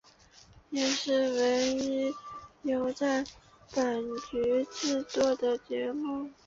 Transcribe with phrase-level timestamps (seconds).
[0.71, 2.15] 也是唯一
[2.63, 3.23] 由在
[3.71, 6.31] 阪局制作的节目。